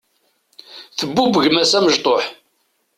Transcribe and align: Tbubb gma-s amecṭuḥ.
Tbubb 0.97 1.33
gma-s 1.43 1.71
amecṭuḥ. 1.77 2.25